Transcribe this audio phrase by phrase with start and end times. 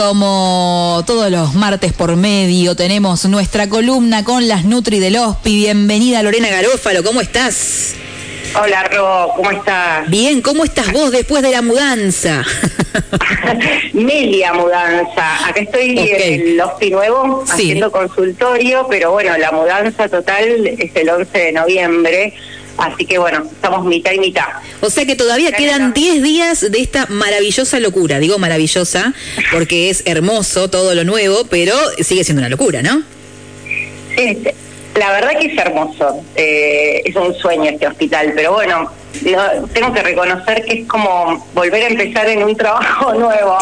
[0.00, 5.56] como todos los martes por medio, tenemos nuestra columna con las Nutri del Hospi.
[5.56, 7.96] Bienvenida Lorena Garófalo, ¿cómo estás?
[8.58, 10.08] Hola, Ro, ¿cómo estás?
[10.08, 12.42] Bien, ¿cómo estás vos después de la mudanza?
[13.92, 15.46] Media mudanza.
[15.46, 21.10] Acá estoy en el Hospi Nuevo haciendo consultorio, pero bueno, la mudanza total es el
[21.10, 22.34] 11 de noviembre.
[22.80, 24.46] Así que bueno, estamos mitad y mitad.
[24.80, 28.18] O sea que todavía quedan 10 días de esta maravillosa locura.
[28.18, 29.12] Digo maravillosa
[29.52, 33.02] porque es hermoso todo lo nuevo, pero sigue siendo una locura, ¿no?
[34.16, 34.38] Sí,
[34.98, 36.24] la verdad que es hermoso.
[36.34, 38.90] Eh, es un sueño este hospital, pero bueno,
[39.74, 43.58] tengo que reconocer que es como volver a empezar en un trabajo nuevo.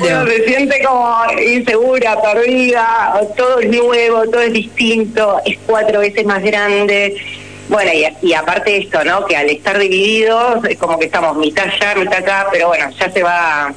[0.00, 1.14] Uno se siente como
[1.46, 7.16] insegura, perdida, todo es nuevo, todo es distinto, es cuatro veces más grande
[7.68, 7.90] bueno,
[8.22, 9.26] y, aparte de esto, ¿no?
[9.26, 13.10] Que al estar divididos, es como que estamos mitad allá, mitad acá, pero bueno, ya
[13.10, 13.74] se va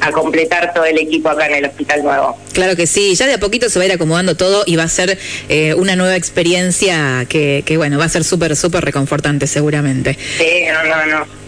[0.00, 2.36] a completar todo el equipo acá en el Hospital Nuevo.
[2.52, 4.82] Claro que sí, ya de a poquito se va a ir acomodando todo y va
[4.82, 9.46] a ser eh, una nueva experiencia que, que, bueno, va a ser súper, súper reconfortante
[9.46, 10.18] seguramente.
[10.36, 11.44] Sí, no, no, no.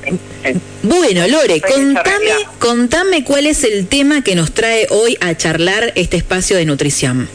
[0.83, 6.17] Bueno, Lore, contame, contame cuál es el tema que nos trae hoy a charlar este
[6.17, 7.29] espacio de nutrición.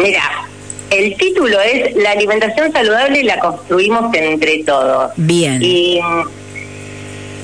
[0.00, 0.47] Mira,
[0.90, 5.12] el título es La alimentación saludable la construimos entre todos.
[5.16, 5.62] Bien.
[5.62, 6.00] Y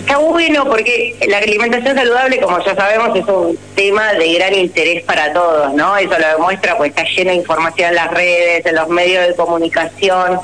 [0.01, 5.03] está bueno porque la alimentación saludable, como ya sabemos, es un tema de gran interés
[5.05, 5.97] para todos, ¿no?
[5.97, 9.35] Eso lo demuestra, pues está lleno de información en las redes, en los medios de
[9.35, 10.41] comunicación.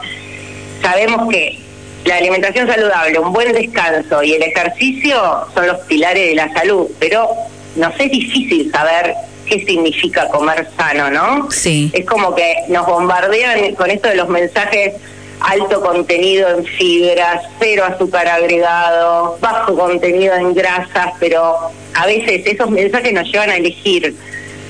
[0.83, 1.59] Sabemos que
[2.05, 6.89] la alimentación saludable, un buen descanso y el ejercicio son los pilares de la salud,
[6.99, 7.29] pero
[7.77, 9.15] nos es difícil saber
[9.51, 11.51] qué significa comer sano, ¿no?
[11.51, 11.91] Sí.
[11.93, 14.95] Es como que nos bombardean con esto de los mensajes
[15.41, 21.57] alto contenido en fibras, cero azúcar agregado, bajo contenido en grasas, pero
[21.95, 24.15] a veces esos mensajes nos llevan a elegir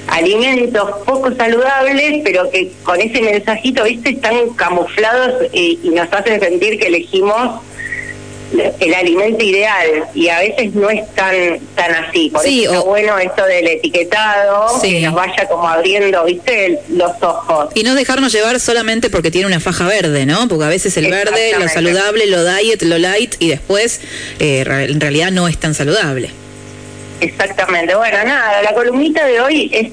[0.08, 6.40] alimentos poco saludables, pero que con ese mensajito, viste, están camuflados y, y nos hacen
[6.40, 7.60] sentir que elegimos
[8.52, 11.34] el alimento ideal y a veces no es tan
[11.74, 12.30] tan así.
[12.30, 17.70] Por eso está bueno esto del etiquetado que nos vaya como abriendo viste los ojos.
[17.74, 21.10] Y no dejarnos llevar solamente porque tiene una faja verde no porque a veces el
[21.10, 24.00] verde lo saludable lo diet lo light y después
[24.38, 26.30] eh, en realidad no es tan saludable.
[27.20, 27.94] Exactamente.
[27.94, 29.92] Bueno nada la columnita de hoy es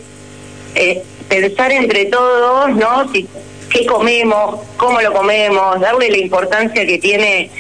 [0.76, 3.28] eh, pensar entre todos no si
[3.70, 7.52] qué comemos cómo lo comemos darle la importancia que tiene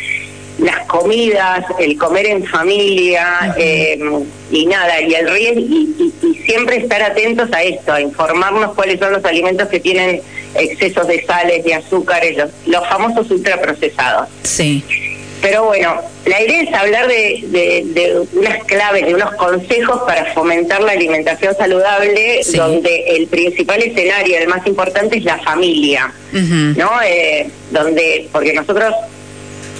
[0.59, 3.99] las comidas, el comer en familia eh,
[4.51, 6.13] y nada, y el riesgo, y,
[6.45, 10.21] siempre estar atentos a esto, a informarnos cuáles son los alimentos que tienen
[10.55, 14.29] excesos de sales, de azúcares, los, famosos ultraprocesados.
[14.43, 14.83] Sí.
[15.41, 20.93] Pero bueno, la idea es hablar de, unas claves, de unos consejos para fomentar la
[20.93, 26.91] alimentación saludable, donde el principal escenario, el más importante, es la familia, ¿no?
[27.05, 28.95] Eh, donde, porque nosotros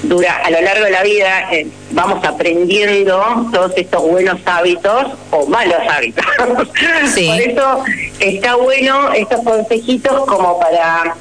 [0.04, 5.46] dura a lo largo de la vida eh, vamos aprendiendo todos estos buenos hábitos o
[5.48, 6.26] malos hábitos.
[6.38, 7.84] Por eso
[8.20, 11.16] está bueno estos consejitos como para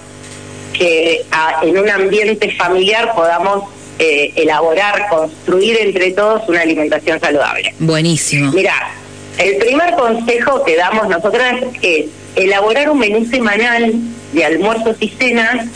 [0.72, 1.24] que
[1.62, 3.64] en un ambiente familiar podamos
[3.98, 7.74] eh, elaborar, construir entre todos una alimentación saludable.
[7.78, 8.52] Buenísimo.
[8.52, 8.74] Mira,
[9.38, 13.94] el primer consejo que damos nosotras es elaborar un menú semanal
[14.32, 15.66] de almuerzos y cenas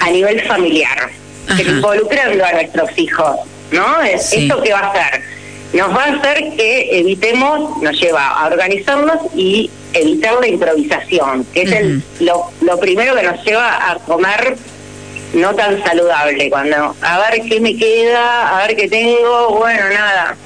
[0.00, 1.10] a nivel familiar
[1.58, 3.36] involucrando a nuestros hijos,
[3.72, 4.02] ¿no?
[4.02, 5.22] ¿Esto qué va a hacer?
[5.72, 11.62] Nos va a hacer que evitemos, nos lleva a organizarnos y evitar la improvisación, que
[11.62, 14.56] es el, lo, lo primero que nos lleva a comer
[15.34, 20.36] no tan saludable, cuando a ver qué me queda, a ver qué tengo, bueno, nada.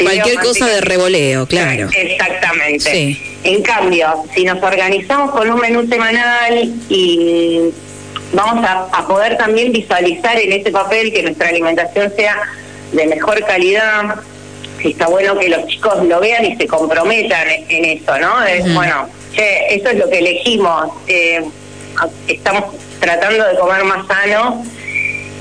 [0.00, 1.88] Cualquier cosa de revoleo, claro.
[1.94, 3.16] Exactamente.
[3.44, 7.60] En cambio, si nos organizamos con un menú semanal y
[8.32, 12.36] vamos a, poder también visualizar en ese papel que nuestra alimentación sea
[12.92, 14.16] de mejor calidad.
[14.82, 18.34] Está bueno que los chicos lo vean y se comprometan en eso, ¿no?
[18.74, 20.90] Bueno, che, eso es lo que elegimos.
[21.06, 21.44] Eh,
[22.28, 22.64] estamos
[23.00, 24.64] tratando de comer más sano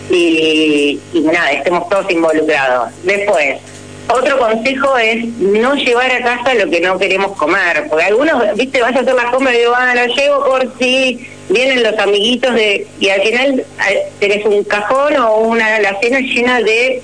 [0.09, 2.91] y, y nada, estemos todos involucrados.
[3.03, 3.57] Después,
[4.07, 8.81] otro consejo es no llevar a casa lo que no queremos comer, porque algunos, viste,
[8.81, 12.53] vas a hacer la compra y digo, ah, lo llevo por si vienen los amiguitos
[12.53, 13.65] de y al final
[14.19, 17.01] tenés un cajón o una alacena llena de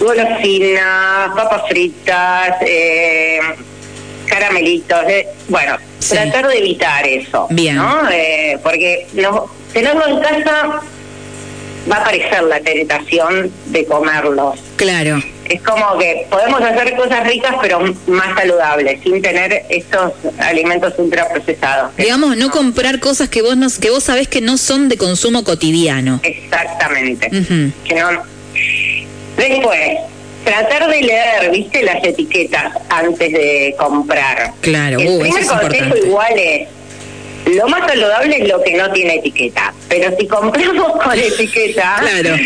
[0.00, 3.40] golosinas, papas fritas, eh,
[4.26, 5.76] caramelitos, eh, bueno,
[6.08, 7.76] tratar de evitar eso, Bien.
[7.76, 8.08] ¿no?
[8.10, 10.80] Eh, porque no, tenerlo en casa
[11.90, 14.60] va a aparecer la tentación de comerlos.
[14.76, 15.20] Claro.
[15.48, 21.96] Es como que podemos hacer cosas ricas, pero más saludables, sin tener estos alimentos ultraprocesados.
[21.96, 25.44] Digamos, no, comprar cosas que vos no, que vos sabés que no son de consumo
[25.44, 26.20] cotidiano.
[26.22, 27.30] Exactamente.
[27.30, 28.22] que no...
[29.36, 29.98] Después,
[30.44, 34.52] tratar de leer, viste, las etiquetas antes de comprar.
[34.60, 36.68] Claro, el uh, primer consejo igual es
[37.46, 42.36] lo más saludable es lo que no tiene etiqueta, pero si compramos con etiqueta, claro.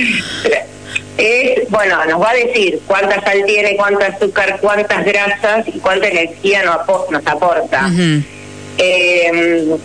[1.18, 6.08] Es, bueno, nos va a decir cuánta sal tiene, cuánta azúcar, cuántas grasas y cuánta
[6.08, 7.90] energía nos, nos aporta.
[8.78, 9.78] Em,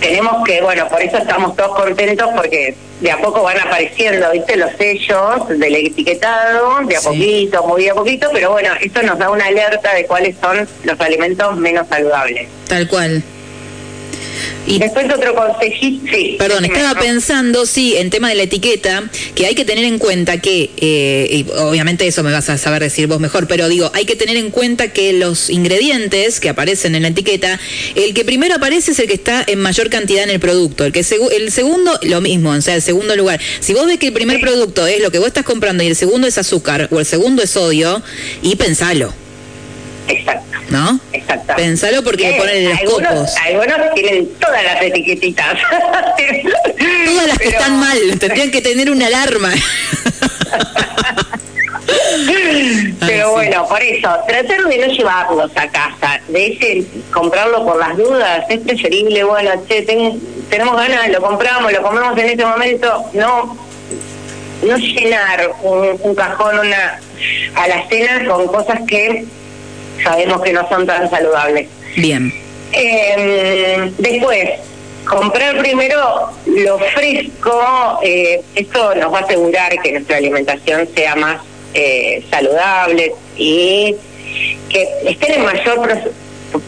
[0.00, 4.56] tenemos que, bueno, por eso estamos todos contentos porque de a poco van apareciendo, ¿viste?
[4.56, 9.18] Los sellos del etiquetado, de a poquito, muy de a poquito, pero bueno, eso nos
[9.18, 12.48] da una alerta de cuáles son los alimentos menos saludables.
[12.68, 13.22] Tal cual.
[14.66, 16.36] Y después otro consejito, sí.
[16.38, 20.40] Perdón, estaba pensando, sí, en tema de la etiqueta, que hay que tener en cuenta
[20.40, 24.04] que, eh, y obviamente eso me vas a saber decir vos mejor, pero digo, hay
[24.04, 27.60] que tener en cuenta que los ingredientes que aparecen en la etiqueta,
[27.94, 30.92] el que primero aparece es el que está en mayor cantidad en el producto, el
[30.92, 33.40] que el segundo, lo mismo, o sea, el segundo lugar.
[33.60, 35.96] Si vos ves que el primer producto es lo que vos estás comprando y el
[35.96, 38.02] segundo es azúcar o el segundo es sodio,
[38.42, 39.25] y pensalo.
[40.08, 40.58] Exacto.
[40.70, 41.00] ¿No?
[41.12, 41.54] Exacto.
[41.56, 43.34] Pensalo porque le ponen los algunos, copos.
[43.44, 45.58] Algunos tienen todas las etiquetitas.
[47.06, 47.98] todas las que están mal.
[48.18, 49.52] Tendrían que tener una alarma.
[53.00, 57.96] Pero bueno, por eso, tratar de no llevarlos a casa, de ese comprarlo por las
[57.96, 63.56] dudas, es preferible, bueno, che, tenemos ganas, lo compramos, lo comemos en este momento, no
[64.62, 66.98] no llenar un, un cajón una
[67.54, 69.26] a la cena con cosas que
[70.02, 71.68] sabemos que no son tan saludables.
[71.96, 72.32] Bien.
[72.72, 74.50] Eh, después,
[75.08, 81.40] comprar primero lo fresco, eh, esto nos va a asegurar que nuestra alimentación sea más
[81.74, 83.94] eh, saludable y
[84.68, 86.12] que estén en mayor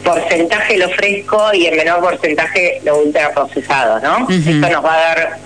[0.05, 4.29] porcentaje lo fresco y en menor porcentaje lo ultraprocesado, ¿no?
[4.29, 5.39] Esto nos va a dar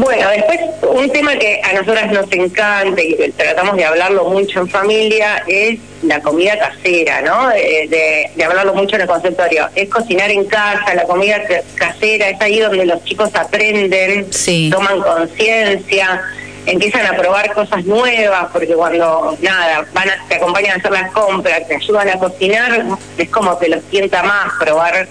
[0.00, 4.68] bueno, después un tema que a nosotras nos encanta y tratamos de hablarlo mucho en
[4.68, 7.48] familia es la comida casera, ¿no?
[7.48, 9.68] De, hablarlo mucho en el consultorio.
[9.74, 11.42] Es cocinar en casa, la comida
[11.74, 14.26] casera, es ahí donde los chicos aprenden,
[14.70, 16.22] toman conciencia,
[16.64, 21.68] empiezan a probar cosas nuevas, porque cuando, nada, van te acompañan a hacer las compras,
[21.68, 22.86] te ayudan a cocinar,
[23.18, 25.06] es como que los sienta más probar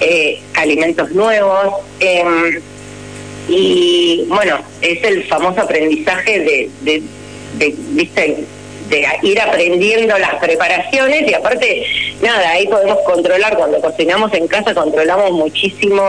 [0.00, 1.74] eh, alimentos nuevos.
[1.98, 2.60] Eh,
[3.48, 7.02] y bueno, es el famoso aprendizaje de, de,
[7.58, 8.44] de, ¿viste?
[8.88, 11.84] de ir aprendiendo las preparaciones y aparte,
[12.20, 16.02] nada, ahí podemos controlar, cuando cocinamos en casa controlamos muchísimo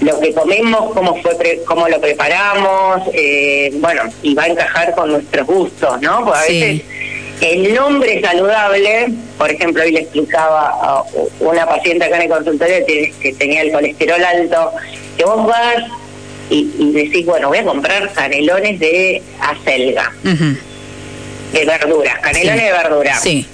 [0.00, 5.12] lo que comemos, cómo fue cómo lo preparamos, eh, bueno, y va a encajar con
[5.12, 6.24] nuestros gustos, ¿no?
[6.24, 6.82] Porque a veces
[7.40, 9.08] el nombre saludable,
[9.38, 11.04] por ejemplo, hoy le explicaba a
[11.40, 14.72] una paciente acá en el consultorio que tenía el colesterol alto,
[15.16, 15.84] que vos vas
[16.50, 23.16] y, y decís, bueno, voy a comprar canelones de acelga, de verduras, canelones de verdura.
[23.18, 23.46] Sí.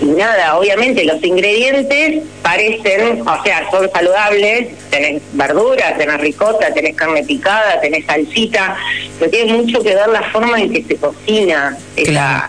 [0.00, 6.94] Y nada, obviamente los ingredientes parecen, o sea, son saludables, tenés verduras, tenés ricota, tenés
[6.94, 8.76] carne picada, tenés salsita,
[9.18, 12.48] pero tiene mucho que ver la forma en que se cocina esa,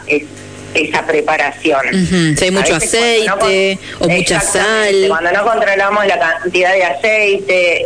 [0.75, 2.35] esa preparación.
[2.37, 5.05] Si hay mucho aceite o mucha sal.
[5.07, 7.85] Cuando no controlamos la cantidad de aceite,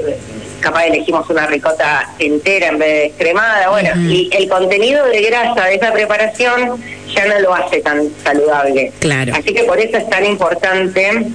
[0.63, 5.65] capaz elegimos una ricota entera en vez de descremada, bueno, y el contenido de grasa
[5.65, 6.81] de esa preparación
[7.13, 8.91] ya no lo hace tan saludable.
[8.99, 9.33] Claro.
[9.35, 11.27] Así que por eso es tan importante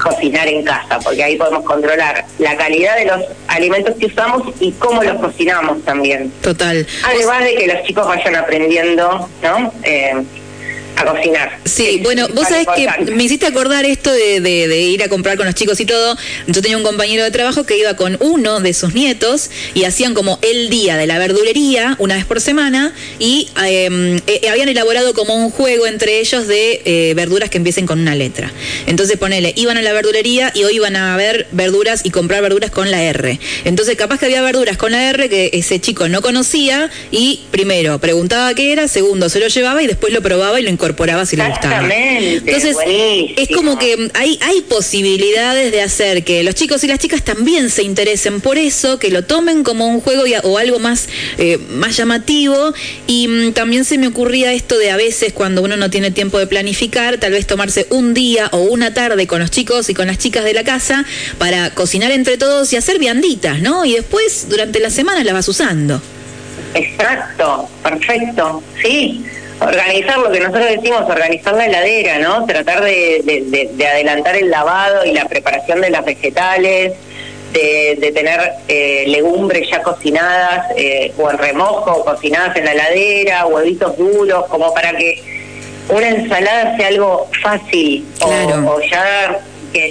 [0.00, 4.72] cocinar en casa, porque ahí podemos controlar la calidad de los alimentos que usamos y
[4.72, 6.32] cómo los cocinamos también.
[6.42, 6.86] Total.
[7.04, 9.72] Además de que los chicos vayan aprendiendo, ¿no?
[9.82, 10.14] Eh,
[10.96, 11.58] a cocinar.
[11.64, 15.46] Sí, bueno, vos sabés que me hiciste acordar esto de, de, ir a comprar con
[15.46, 16.16] los chicos y todo.
[16.46, 20.14] Yo tenía un compañero de trabajo que iba con uno de sus nietos y hacían
[20.14, 25.14] como el día de la verdulería una vez por semana y em, eh, habían elaborado
[25.14, 28.52] como un juego entre ellos de eh, verduras que empiecen con una letra.
[28.86, 32.70] Entonces ponele, iban a la verdulería y hoy iban a ver verduras y comprar verduras
[32.70, 33.38] con la R.
[33.64, 37.98] Entonces capaz que había verduras con la R que ese chico no conocía y primero
[37.98, 41.36] preguntaba qué era, segundo se lo llevaba y después lo probaba y lo incorporaba si
[41.36, 41.88] le gustaba.
[41.90, 42.76] Entonces,
[43.36, 47.70] es como que hay, hay posibilidades de hacer que los chicos y las chicas también
[47.70, 51.96] se interesen por eso, que lo tomen como un juego o algo más, eh, más
[51.96, 52.74] llamativo.
[53.06, 56.38] Y mm, también se me ocurría esto de a veces cuando uno no tiene tiempo
[56.38, 60.06] de planificar, tal vez tomarse un día o una tarde con los chicos y con
[60.06, 61.04] las chicas de la casa
[61.38, 63.84] para cocinar entre todos y hacer vianditas, ¿no?
[63.84, 66.00] Y después durante la semana las vas usando.
[66.74, 69.24] Exacto, perfecto, sí.
[69.66, 72.44] Organizar lo que nosotros decimos, organizar la heladera, ¿no?
[72.46, 76.92] Tratar de, adelantar el lavado y la preparación de las vegetales,
[77.52, 83.96] de, tener eh, legumbres ya cocinadas eh, o en remojo, cocinadas en la heladera, huevitos
[83.96, 85.22] duros, como para que
[85.88, 89.40] una ensalada sea algo fácil o ya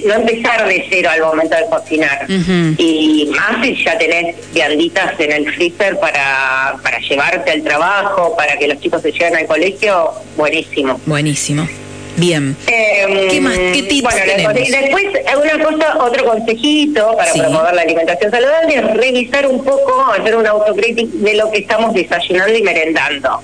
[0.06, 2.25] no empezar de cero al momento de cocinar.
[2.30, 8.58] Y más si ya tenés vianditas en el freezer para, para llevarte al trabajo, para
[8.58, 11.00] que los chicos se lleven al colegio, buenísimo.
[11.06, 11.68] Buenísimo.
[12.16, 12.56] Bien.
[12.68, 13.58] Em, ¿Qué más?
[13.58, 14.54] ¿Qué tips bueno, tenemos?
[14.54, 20.36] Después, una cosa, otro consejito para promover la alimentación saludable es revisar un poco, hacer
[20.36, 23.42] una autocrítica de lo que estamos desayunando y merendando.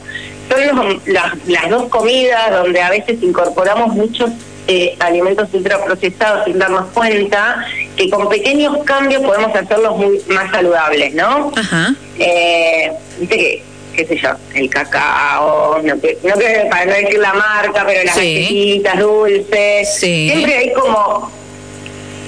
[0.50, 4.31] Son las, las dos comidas donde a veces incorporamos muchos
[4.68, 11.13] eh, alimentos ultraprocesados sin darnos cuenta que con pequeños cambios podemos hacerlos muy más saludables,
[11.13, 11.51] ¿no?
[11.56, 11.96] Ajá.
[12.18, 13.63] Eh, Viste que,
[13.96, 16.34] qué sé yo, el cacao, no, no
[16.70, 18.82] para no decir la marca, pero las sí.
[18.98, 21.32] dulces, siempre hay como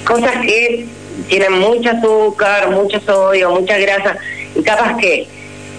[0.04, 0.86] cosas que
[1.28, 4.16] tienen mucho azúcar, mucho sodio, mucha grasa,
[4.54, 5.26] y capaz que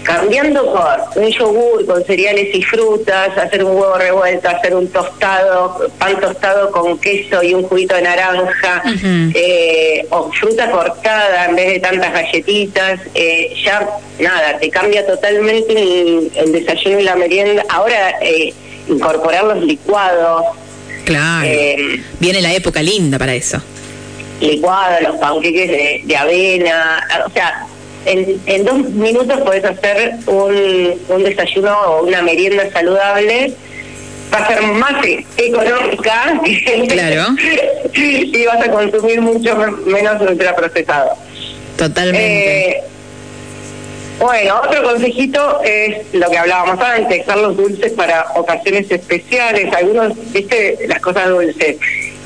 [0.04, 5.90] cambiando por un yogur con cereales y frutas, hacer un huevo revuelto, hacer un tostado,
[5.98, 8.82] pan tostado con queso y un juguito de naranja,
[9.34, 13.88] eh, o fruta cortada en vez de tantas galletitas, eh, ya
[14.20, 17.64] nada, te cambia totalmente el, desayuno y la merienda.
[17.68, 18.52] Ahora eh,
[18.88, 20.44] incorporar los licuados.
[21.04, 21.48] Claro.
[22.20, 23.60] Viene la época linda para eso.
[24.40, 27.66] Licuados, los panqueques de, de avena, o sea,
[28.06, 33.54] en, dos minutos puedes hacer un, un desayuno o una merienda saludable
[34.32, 35.06] va a ser más
[35.36, 36.40] económica
[36.88, 37.26] claro.
[37.92, 39.56] y vas a consumir mucho
[39.86, 41.16] menos ultraprocesado.
[41.76, 42.70] Totalmente.
[42.70, 42.82] Eh,
[44.18, 49.72] bueno, otro consejito es lo que hablábamos antes, dejar los dulces para ocasiones especiales.
[49.74, 51.76] Algunos, viste, las cosas dulces.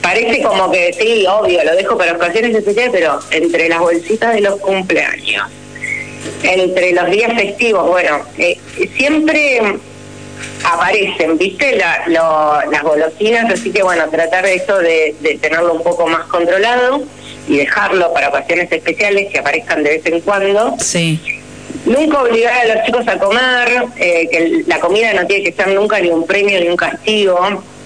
[0.02, 4.42] Parece como que sí, obvio, lo dejo para ocasiones especiales, pero entre las bolsitas de
[4.42, 5.48] los cumpleaños,
[6.42, 8.58] entre los días festivos, bueno, eh,
[8.96, 9.60] siempre
[10.64, 11.76] aparecen, ¿viste?
[11.76, 17.02] las golosinas, así que bueno, tratar de eso de, tenerlo un poco más controlado
[17.48, 20.76] y dejarlo para ocasiones especiales que aparezcan de vez en cuando.
[20.78, 21.20] Sí.
[21.86, 25.68] Nunca obligar a los chicos a comer, eh, que la comida no tiene que ser
[25.68, 27.38] nunca ni un premio ni un castigo.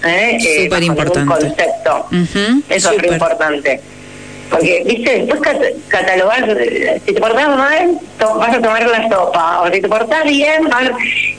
[0.04, 0.64] ¿eh?
[0.64, 1.32] Súper importante.
[1.32, 2.06] concepto.
[2.68, 3.80] Eso es muy importante.
[4.50, 5.40] Porque, viste, después
[5.88, 6.58] catalogar,
[7.06, 10.68] si te portás mal, vas a tomar la sopa, o si te portás bien,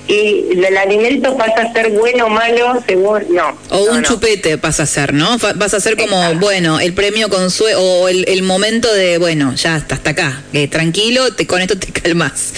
[0.07, 3.55] y el alimento pasa a ser bueno o malo según, no.
[3.69, 5.37] O un chupete pasa a ser, ¿no?
[5.55, 9.95] Vas a ser como, bueno, el premio consuelo, o el, momento de, bueno, ya hasta,
[9.95, 12.53] hasta acá, tranquilo, te, con esto te calmas.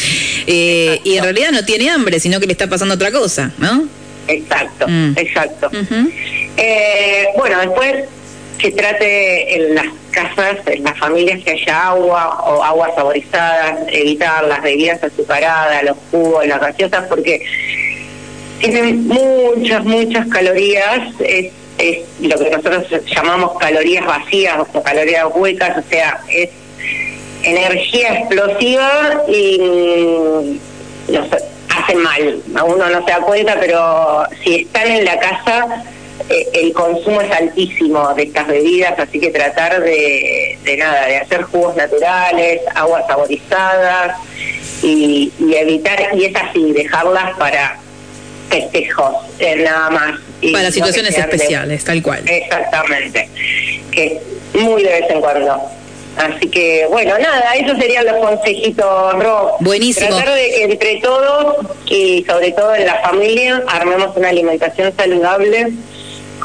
[0.48, 3.88] Eh, y en realidad no tiene hambre, sino que le está pasando otra cosa, ¿no?
[4.28, 5.14] Exacto, mm.
[5.18, 5.70] exacto.
[6.58, 8.06] eh, bueno, después
[8.57, 14.45] que trate en las casas, en las familias que haya agua o aguas saborizadas, evitar
[14.45, 17.45] las bebidas azucaradas, los jugos, las gaseosas, porque
[18.59, 25.77] tienen muchas, muchas calorías, es, es lo que nosotros llamamos calorías vacías o calorías huecas,
[25.77, 26.50] o sea, es
[27.43, 30.59] energía explosiva y
[31.09, 31.27] nos
[31.69, 32.41] hace mal.
[32.55, 35.83] A uno no se da cuenta, pero si están en la casa
[36.29, 41.17] eh, el consumo es altísimo de estas bebidas, así que tratar de, de nada, de
[41.17, 44.17] hacer jugos naturales, aguas saborizadas
[44.82, 47.77] y, evitar, y es así, dejarlas para
[48.50, 50.20] festejos, eh, nada más.
[50.51, 52.24] para situaciones especiales, tal cual.
[52.27, 53.29] Exactamente,
[53.91, 54.20] que
[54.53, 55.62] muy de vez en cuando.
[56.17, 59.58] Así que, bueno, nada, esos serían los consejitos, Rob.
[59.60, 60.08] Buenísimo.
[60.08, 65.74] Tratar de que entre todos y sobre todo en la familia armemos una alimentación saludable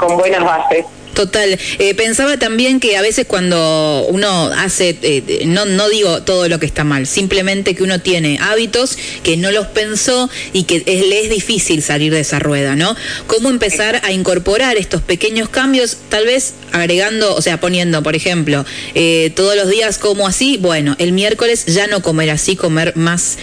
[0.01, 0.87] con buenas bases.
[1.21, 1.59] Total.
[1.79, 6.59] Eh, pensaba también que a veces cuando uno hace, eh, no, no digo todo lo
[6.59, 11.21] que está mal, simplemente que uno tiene hábitos que no los pensó y que le
[11.21, 12.97] es difícil salir de esa rueda, ¿no?
[13.27, 18.65] ¿Cómo empezar a incorporar estos pequeños cambios, tal vez agregando, o sea, poniendo, por ejemplo,
[18.95, 23.37] eh, todos los días como así, bueno, el miércoles ya no comer así, comer más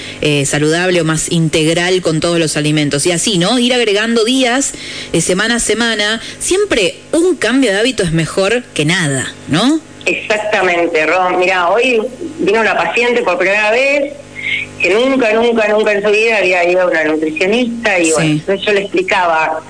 [0.45, 3.59] saludable o más integral con todos los alimentos y así, ¿no?
[3.59, 4.73] Ir agregando días,
[5.21, 9.79] semana a semana, siempre un cambio de hábito es mejor que nada, ¿no?
[10.05, 11.39] Exactamente, Ron.
[11.39, 12.01] Mira, hoy
[12.39, 14.13] vino una paciente por primera vez
[14.81, 18.71] que nunca, nunca, nunca en su vida había ido a una nutricionista y bueno, yo
[18.73, 19.61] le explicaba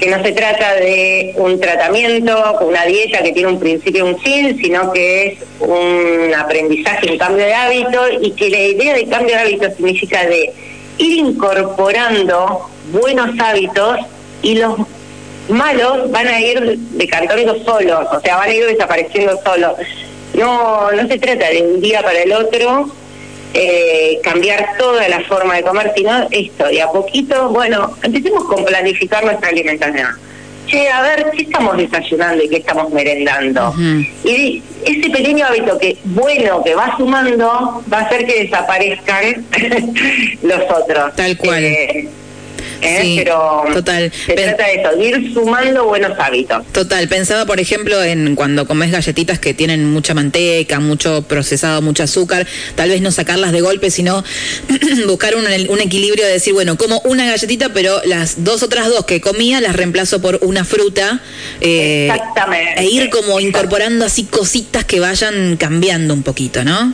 [0.00, 4.18] que no se trata de un tratamiento, una dieta que tiene un principio y un
[4.18, 9.06] fin, sino que es un aprendizaje, un cambio de hábito y que la idea de
[9.06, 10.52] cambio de hábito significa de
[10.96, 13.98] ir incorporando buenos hábitos
[14.42, 14.78] y los
[15.50, 19.74] malos van a ir decantando solos, o sea, van a ir desapareciendo solos.
[20.34, 22.90] No, no se trata de un día para el otro
[23.52, 28.64] eh, cambiar toda la forma de comer, sino esto, y a poquito, bueno, empecemos con
[28.64, 30.08] planificar nuestra alimentación.
[30.66, 33.74] Che, a ver, ¿qué estamos desayunando y qué estamos merendando?
[34.24, 39.44] Y ese pequeño hábito que, bueno, que va sumando, va a hacer que desaparezcan
[40.42, 41.16] los otros.
[41.16, 41.64] Tal cual.
[41.64, 42.08] Eh,
[42.82, 43.14] ¿eh?
[43.16, 44.12] pero total.
[44.12, 46.66] se trata de eso, de ir sumando buenos hábitos.
[46.72, 52.02] Total, pensaba por ejemplo en cuando comes galletitas que tienen mucha manteca, mucho procesado, mucho
[52.02, 54.24] azúcar, tal vez no sacarlas de golpe, sino
[55.06, 59.04] buscar un, un equilibrio de decir, bueno, como una galletita, pero las dos otras dos
[59.04, 61.20] que comía las reemplazo por una fruta.
[61.60, 62.80] Eh, Exactamente.
[62.80, 66.92] E ir como incorporando así cositas que vayan cambiando un poquito, ¿no?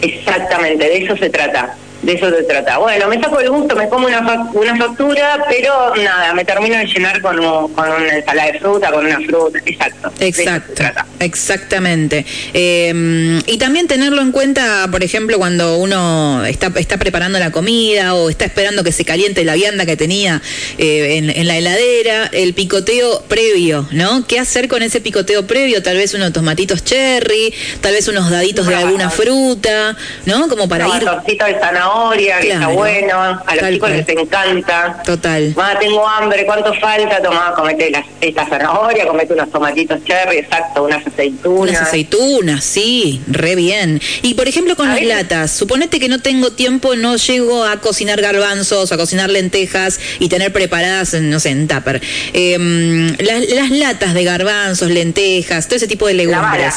[0.00, 2.78] Exactamente, de eso se trata de eso se trata.
[2.78, 6.86] Bueno, me saco el gusto, me como una, una factura, pero nada, me termino de
[6.86, 10.12] llenar con, con una ensalada de fruta, con una fruta, exacto.
[10.20, 10.82] Exacto,
[11.20, 12.24] exactamente.
[12.54, 18.14] Eh, y también tenerlo en cuenta, por ejemplo, cuando uno está, está preparando la comida
[18.14, 20.40] o está esperando que se caliente la vianda que tenía
[20.78, 24.26] eh, en, la heladera, el picoteo previo, ¿no?
[24.26, 25.82] ¿Qué hacer con ese picoteo previo?
[25.82, 30.48] Tal vez unos tomatitos cherry, tal vez unos daditos de alguna fruta, ¿no?
[30.48, 31.04] Como para ir...
[31.04, 35.02] de zanahoria, que está bueno, a los chicos les encanta.
[35.04, 35.54] Total.
[35.56, 37.22] Mamá, tengo hambre, ¿cuánto falta?
[37.22, 41.70] Tomá, comete la, esta zanahoria, comete unos tomatitos cherry, exacto, unas aceitunas.
[41.70, 44.00] Unas aceitunas, sí, re bien.
[44.22, 48.20] Y por ejemplo con las latas, suponete que no tengo tiempo, no llego a cocinar
[48.20, 52.00] garbanzos, a cocinar lentejas y tener preparadas, no sé, en tupper.
[52.32, 56.74] Em, las, latas de garbanzos, lentejas, todo ese tipo de legumbres.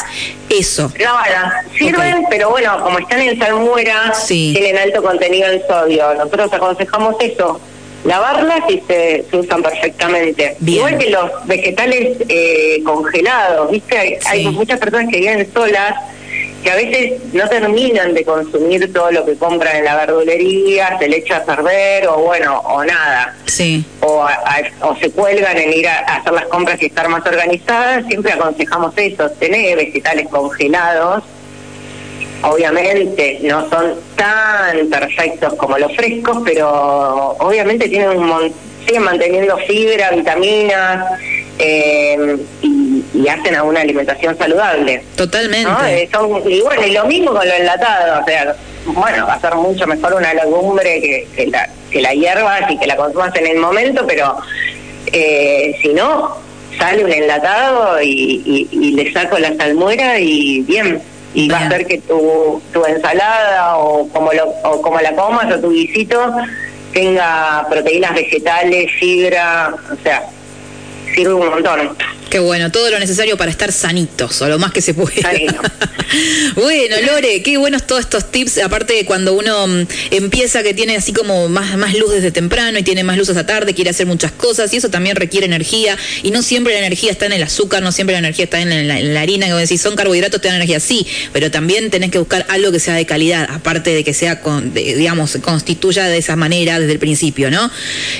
[0.50, 0.92] Eso.
[1.00, 6.14] La Sirven, pero bueno, como están en salmuera, tienen alto contenido en sodio.
[6.16, 7.60] Nosotros aconsejamos eso,
[8.06, 10.58] lavarlas y se, usan perfectamente.
[10.66, 14.20] Igual que los vegetales eh, congelados, ¿viste?
[14.26, 15.96] Hay, muchas personas que viven solas
[16.64, 21.08] que a veces no terminan de consumir todo lo que compran en la verdulería, se
[21.08, 23.36] le echa a perder o bueno, o nada.
[23.48, 23.84] Sí.
[24.02, 24.28] O,
[24.82, 28.06] o se cuelgan en ir a, hacer las compras y estar más organizadas.
[28.08, 31.24] Siempre aconsejamos eso, tener vegetales congelados
[32.44, 38.54] obviamente no son tan perfectos como los frescos, pero obviamente tienen un
[38.86, 41.20] siguen manteniendo fibra, vitaminas
[41.60, 45.04] eh, y, hacen a una alimentación saludable.
[45.16, 45.70] Totalmente.
[46.04, 46.10] Eh,
[46.48, 49.86] y bueno, y lo mismo con lo enlatado, o sea, bueno, va a ser mucho
[49.88, 53.58] mejor una legumbre que, que la, que la hierbas y que la consumas en el
[53.58, 54.38] momento, pero
[55.14, 56.36] eh, si no,
[56.78, 61.02] sale un enlatado y, y le saco la salmuera y bien
[61.34, 65.52] y va a hacer que tu, tu ensalada o como, lo, o como la comas
[65.52, 66.20] o tu guisito
[66.94, 70.26] tenga proteínas vegetales, fibra, o sea,
[71.16, 71.96] sirve un montón.
[72.32, 75.30] Qué bueno, todo lo necesario para estar sanitos, o lo más que se pueda.
[76.56, 78.60] bueno, Lore, qué buenos todos estos tips.
[78.60, 82.84] Aparte, cuando uno mm, empieza que tiene así como más, más luz desde temprano y
[82.84, 85.98] tiene más luz hasta tarde, quiere hacer muchas cosas, y eso también requiere energía.
[86.24, 88.88] Y no siempre la energía está en el azúcar, no siempre la energía está en
[88.88, 89.48] la, harina.
[89.48, 92.80] Como decís, son carbohidratos, te dan energía, sí, pero también tenés que buscar algo que
[92.80, 97.00] sea de calidad, aparte de que sea, con, digamos, constituya de esa manera desde el
[97.00, 97.70] principio, ¿no?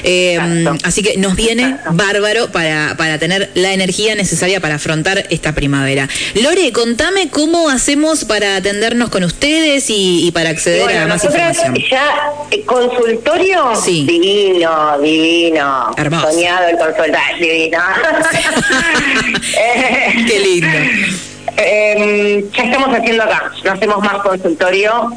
[0.04, 0.38] Eh,
[0.84, 6.08] así que nos viene bárbaro para, para tener la energía necesaria para afrontar esta primavera.
[6.42, 11.76] Lore, contame cómo hacemos para atendernos con ustedes y, para acceder a más información.
[11.90, 14.06] Ya, eh, consultorio, sí.
[14.06, 15.92] divino, divino.
[15.98, 16.32] Hermoso.
[16.32, 17.80] Soñado el consultorio, divino.
[20.28, 20.68] Qué lindo.
[21.58, 25.12] Em, ya estamos haciendo acá, no hacemos más consultorio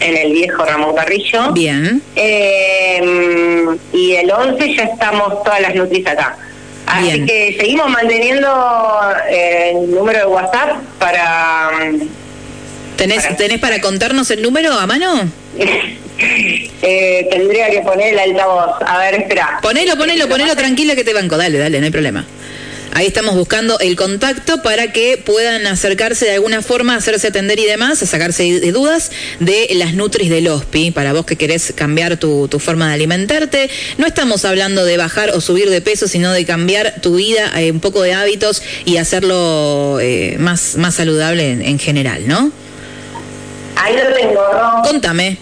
[0.00, 1.52] en el viejo Ramón Carrillo.
[1.52, 2.02] Bien.
[2.14, 6.36] Em, y el 11 ya estamos todas las nutris acá.
[6.90, 8.48] Así que seguimos manteniendo
[9.28, 11.70] eh, el número de WhatsApp para...
[12.96, 15.28] ¿Tenés para, ¿Tenés para contarnos el número a mano?
[16.82, 18.76] eh, tendría que poner el altavoz.
[18.84, 19.58] A ver, espera.
[19.62, 21.36] Ponelo, ponelo, ponelo tranquilo que te banco.
[21.36, 22.26] Dale, dale, no hay problema.
[22.92, 27.64] Ahí estamos buscando el contacto para que puedan acercarse de alguna forma, hacerse atender y
[27.64, 32.16] demás, a sacarse de dudas de las Nutris del OSPI, para vos que querés cambiar
[32.16, 33.70] tu, forma de alimentarte.
[33.98, 37.70] No estamos hablando de bajar o subir de peso, sino de cambiar tu vida, eh,
[37.70, 42.50] un poco de hábitos y hacerlo eh, más, más saludable en, general, ¿no?
[43.76, 44.82] Ahí lo tengo, ¿no?
[44.82, 45.38] Contame.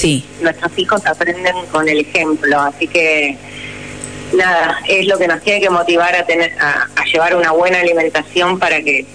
[0.41, 2.61] nuestros hijos aprenden con el ejemplo.
[2.61, 3.37] Así que
[4.33, 8.59] nada, es lo que nos tiene que motivar a tener a, llevar una buena alimentación
[8.59, 9.07] para que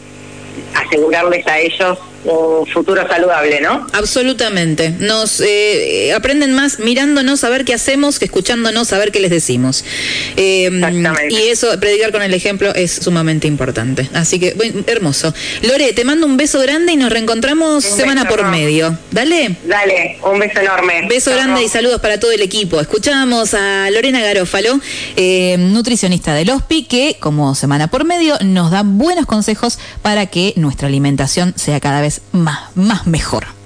[0.75, 3.87] asegurarles a ellos un futuro saludable, ¿no?
[3.93, 4.89] Absolutamente.
[4.99, 9.31] Nos eh, aprenden más mirándonos a ver qué hacemos que escuchándonos a ver qué les
[9.31, 9.83] decimos.
[10.35, 10.69] Eh,
[11.29, 14.09] y eso, predicar con el ejemplo, es sumamente importante.
[14.13, 15.33] Así que, bueno, hermoso.
[15.61, 18.97] Lore, te mando un beso grande y nos reencontramos semana por medio.
[19.11, 19.55] Dale.
[19.63, 21.07] Dale, un beso enorme.
[21.07, 22.79] Beso grande y saludos para todo el equipo.
[22.79, 24.79] Escuchamos a Lorena Garófalo,
[25.15, 30.53] eh, nutricionista del HOSPI, que como semana por medio nos da buenos consejos para que
[30.55, 32.01] nuestra alimentación sea cada
[32.31, 33.58] más, más mejor.